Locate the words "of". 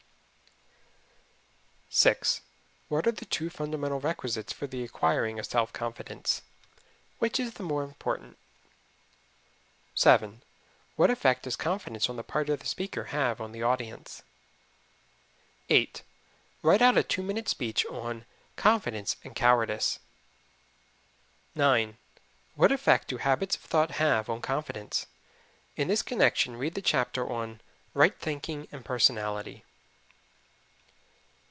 5.39-5.45, 12.47-12.61, 23.57-23.63